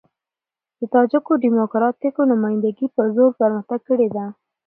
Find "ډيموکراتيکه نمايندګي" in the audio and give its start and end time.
1.43-2.87